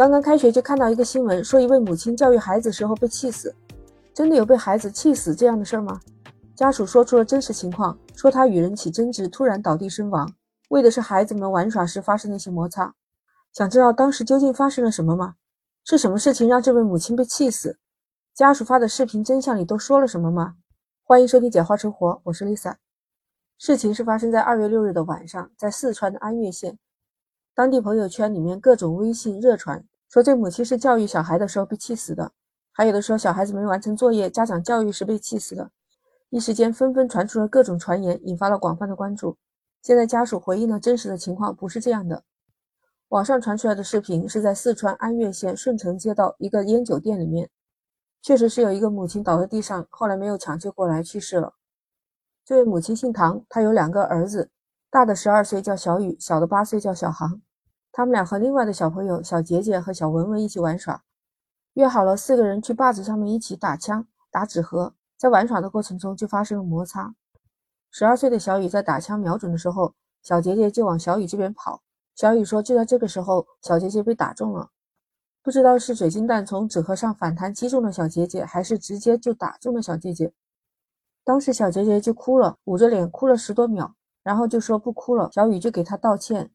[0.00, 3.54] 刚刚开学就看到一个新闻，说一位母亲教育孩子时候被气死，
[4.14, 6.00] 真的有被孩子气死这样的事儿吗？
[6.56, 10.26] 家属说出了真实情况，说他与人起争执，突然倒地身亡，
[10.70, 12.94] 为的是孩子们玩耍时发生的一些摩擦。
[13.52, 15.34] 想知道当时究竟发生了什么吗？
[15.84, 17.78] 是什么事情让这位母亲被气死？
[18.34, 20.54] 家属发的视频真相里都说了什么吗？
[21.04, 22.76] 欢迎收听《简化生活》，我是 Lisa。
[23.58, 26.78] 事情是发生在二月六日的晚上，在四川的安岳县。
[27.60, 32.32] 当地朋友圈里面各种微信热传，说这母亲是教育小孩的时候被气死的，
[32.72, 35.70] 还有的说小孩子没完成作业，家长教育时被气死的。
[36.30, 39.36] 一时间纷纷传出了各种传言，引发了广泛的关注。
[39.82, 42.24] 现在家属回应了真实的情况不是这样的。
[43.08, 47.50] 网上传出来的视频是在四川安岳县顺城街道一个烟酒店里面，
[48.22, 51.52] 确实是有一个母亲倒在地上，后来没有抢救过来去世了。
[52.42, 54.48] 这位母亲姓唐，她有两个儿子，
[54.90, 57.42] 大的十二岁叫小雨，小的八岁叫小航。
[57.92, 61.02] 他们俩和另外的小朋友小杰杰和小文文一起玩耍，
[61.74, 64.94] 约好了四个人去坝子上面一起打枪、打纸盒。
[65.16, 67.14] 在玩耍的过程中就发生了摩擦。
[67.90, 71.82] 十二岁的小雨在打枪瞄准的时候，小杰杰就往小雨这边跑。
[72.14, 74.70] 小雨说，就在这个时候，小杰杰被打中了，
[75.42, 80.32] 不知道是水晶弹从纸盒上反弹击中了小杰杰，还是直接就打中了小杰杰。
[81.22, 85.28] 当时小杰杰就哭了，捂着脸哭了十多秒，然后就说不哭了。
[85.32, 86.50] 小雨就给他道歉。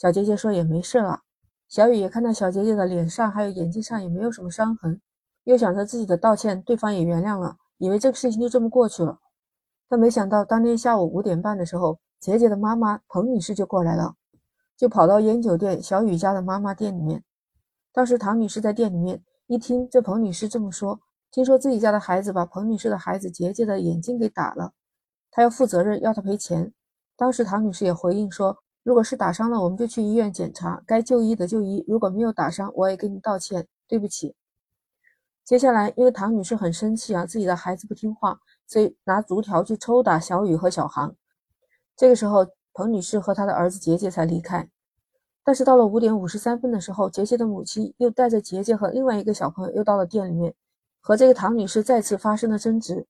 [0.00, 1.20] 小杰杰说也没事了，
[1.68, 4.98] 小雨也看到小杰杰的脸上还有眼睛上也没有什么伤痕，
[5.44, 9.18] 又想着自己的道歉，对方也原谅了，以为这个事情就这么过去了。
[9.90, 14.14] 但没想到当天下午五点半的时候，杰杰的妈妈彭女士就过来了，
[14.74, 17.22] 就跑到烟酒店小雨家的妈妈店里面。
[17.92, 20.98] 当时唐女士在店里面一听这彭女士这么说，
[21.30, 24.72] 听说自己家的孩子把彭女士的孩子杰杰的眼睛给打了，
[25.30, 26.72] 她要负责任，要他赔钱。
[27.18, 28.56] 当时唐女士也回应说。
[28.82, 31.84] 如果是打伤了，我们就去医院检查，该就医的就医。
[31.86, 34.34] 如果没有打伤，我也跟你道歉，对不起。
[35.44, 41.14] 接下来，因为唐女士很生气啊，自己的孩子不听话，所以拿竹条去抽打小雨和小航。
[41.96, 44.68] 这个时候，彭女士和她的儿子杰杰才离开。
[45.44, 50.54] 但是到了五点五十三分的时候，杰杰的母亲又带着杰杰和另外一个小朋友又到了店里面，
[51.00, 53.06] 和这个唐女士再次发生了争执。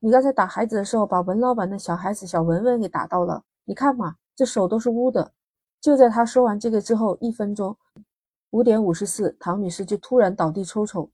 [0.00, 4.16] 你刚才打孩子的时候，把文老板的小孩子小文文给打到了，你看嘛。
[4.42, 5.30] 这手都是污的。
[5.80, 7.76] 就在他说完这个之后一分钟，
[8.50, 11.08] 五点五十四，唐女士就突然倒地抽抽。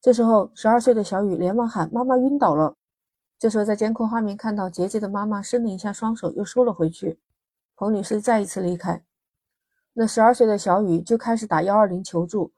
[0.00, 2.76] 这时候，十二岁的小雨连忙喊：“妈妈晕倒了！”
[3.40, 7.18] 这时候，在监控画面看到杰杰的妈妈伸了一下双手，又收了回去。
[7.74, 9.02] 彭女士再一次离开，
[9.94, 12.52] 那十二岁的小雨就开始打幺二零求助，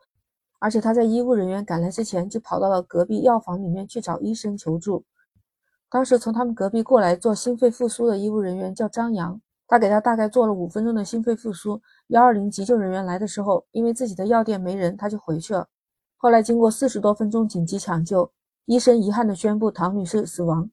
[0.58, 5.06] 而且他在医务人员赶来之前，就跑到了隔壁药房里面去找医生求助。
[5.88, 9.40] 当时从他们隔壁过来做心肺复苏的医务人员叫张扬。
[9.70, 11.80] 他给他大概做了五分钟的心肺复苏。
[12.08, 15.68] 幺二零急救人员来的时候，因为自己的药店没人，他就回去了。
[16.16, 18.32] 后来经过四十多分钟紧急抢救，
[18.64, 20.68] 医生遗憾地宣布唐女士死亡。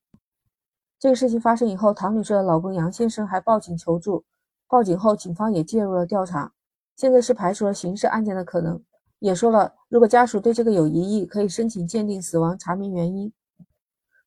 [0.97, 4.25] 这个事情发生以后，唐女士的老公杨先生还报警求助。
[4.67, 6.51] 报警后，警方也介入了调查，
[6.95, 8.81] 现在是排除了刑事案件的可能，
[9.19, 13.31] 也说了如果家属对这个有疑义，可以申请鉴定死亡，查明原因。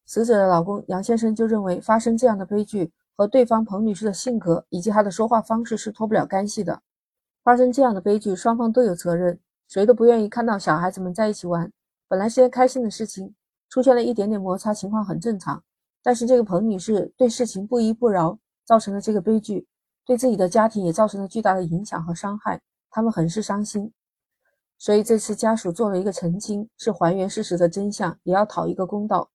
[0.06, 2.92] 死者的老公杨先生就认为发生这样的悲剧。
[3.20, 6.80] 和对方彭女士的性格以及她的说话方式是脱不了干系的。
[7.44, 9.38] 发生这样的悲剧，双方都有责任，
[9.68, 11.70] 谁都不愿意看到小孩子们在一起玩。
[12.08, 13.34] 本来是件开心的事情，
[13.68, 15.62] 出现了一点点摩擦，情况很正常。
[16.02, 19.66] 但是这个彭女士对事情不依不饶，造成了这个悲剧，
[20.06, 23.92] 对自己的家庭也造成了巨大的影响和伤害，他们很是伤心。
[24.78, 29.28] 所以这次家属做了一个澄清，是还原事实的真相，也要讨一个公道。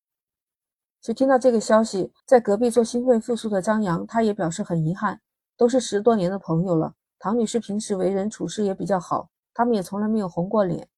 [1.02, 5.22] 就听到这个消息，在隔壁做心肺复苏的张扬，他也表示很遗憾。
[5.58, 10.90] 都是十多年的朋友了，唐女士平时为人处事也比较好，他们也从来没有红过脸。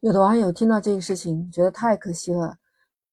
[0.00, 2.56] 有的网友听到这个事情，觉得太可惜了。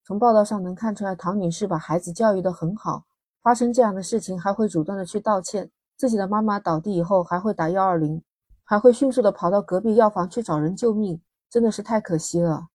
[0.02, 3.04] 从报道上能看出来，唐女士把孩子教育得很好，
[3.42, 5.70] 发生这样的事情还会主动的去道歉。
[5.96, 8.22] 自己的妈妈倒地以后，还会打幺二零，
[8.62, 11.20] 还会迅速的跑到隔壁药房去找人救命，
[11.50, 12.68] 真的是太可惜了。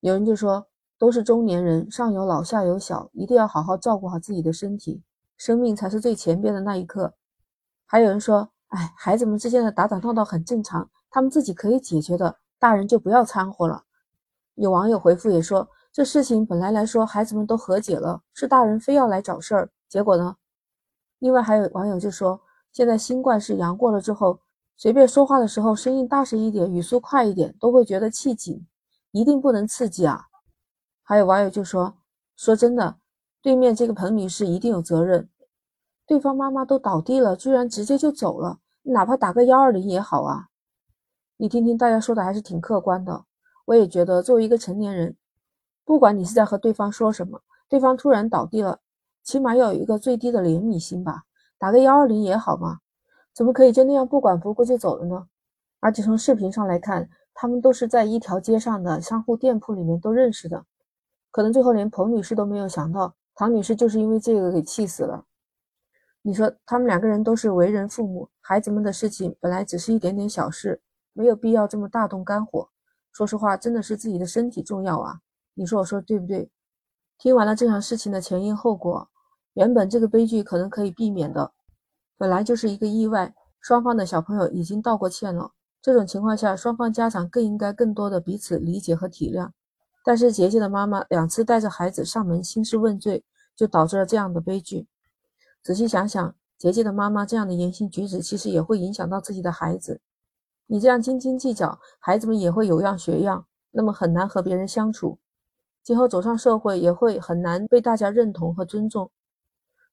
[0.00, 0.68] 有人就说。
[1.02, 5.02] 都是中年人，上有老下有小，一定要好好照顾好自己的身体，
[5.36, 7.12] 生命才是最前边的那一刻。
[7.84, 13.82] 还有人说，哎，孩子们之间的打打闹闹很正常，他们自己可以解决的，大人就不要掺和了。
[14.54, 20.36] 有网友回复也说，这事情本来来说孩子们都和解了，是大人非要来找事儿，结果呢？
[21.18, 22.40] 另外还有网友就说，
[22.70, 24.38] 现在新冠是阳过了之后，
[24.76, 28.64] 随便说话的时候声音大声一点，语速快一点，都会觉得气紧，
[29.10, 30.26] 一定不能刺激啊。
[31.12, 31.94] 还有网友就说
[32.38, 32.96] ：“说真的，
[33.42, 35.28] 对面这个彭女士一定有责任。
[36.06, 40.46] 对方妈妈都倒地了，居然直接就走了，哪怕打个幺二零也好啊。”
[41.36, 43.26] 你听听大家说的还是挺客观的。
[43.66, 45.14] 我也觉得，作为一个成年人，
[45.84, 48.80] 不管你是在和对方说什么，对方突然倒地了，
[49.22, 51.24] 起码要有一个最低的怜悯心吧，
[51.58, 52.78] 打个幺二零也好嘛。
[53.34, 55.26] 怎么可以就那样不管不顾就走了呢？
[55.80, 60.64] 而且从视频上来看，他们都是在一条街上的商户店铺里面都认识的，
[61.32, 65.24] 可能最后连彭女士都没有想到，唐女士就是因为这个给气死了。
[66.20, 70.80] 你说他们两个人都是为人父母，孩子们的事情本来只是一点点小事，
[71.12, 72.68] 没有必要这么大动肝火。
[73.10, 75.20] 说实话，真的是自己的身体重要啊！
[75.54, 76.50] 你说我说对不对？
[77.18, 79.08] 听完了这场事情的前因后果，
[79.54, 81.52] 原本这个悲剧可能可以避免的，
[82.16, 85.52] 本来就是一个意外，双方的小朋友已经道过歉了。
[85.80, 89.50] 这种情况下，双方家长更应该更多的彼此理解和体谅。
[90.04, 94.88] 但是杰杰的妈妈两次带着孩子上门兴师问罪，就导致了这样的悲剧。
[95.62, 100.00] 仔细想想，杰杰的妈妈这样的言行举止，其实也会影响到自己的孩子。
[100.66, 105.18] 你这样斤斤计较，孩子们也会有样学样，那么很难和别人相处。
[105.82, 109.10] 今后走上社会，也会很难被大家认同和尊重。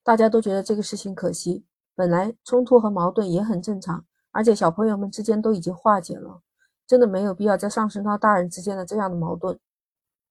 [0.03, 1.65] 大家都觉得这个事情可惜，
[1.95, 6.41] 本来冲突和矛盾也很正常，而且小朋友们之间都已经化解了，
[6.87, 9.59] 真的没有必要再上升到大人之间的这样的矛盾，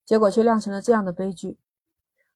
[0.08, 1.58] 结果却酿成了这样的悲剧。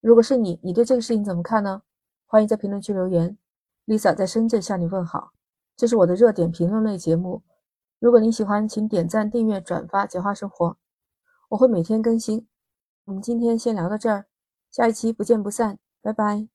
[0.02, 1.80] 如果是你，你对这个事情怎么看呢？
[2.26, 3.38] 欢迎在评论区留言
[3.86, 5.32] ，Lisa 在深圳向你问好。
[5.74, 7.42] 这是我的热点评论类节目，
[7.98, 10.76] 如果你喜欢，请点赞、订阅、转发，简化生活。
[11.48, 12.46] 我会每天更新。
[13.06, 14.26] 我们今天先聊到这儿，
[14.70, 16.48] 下一期不见不散，拜拜。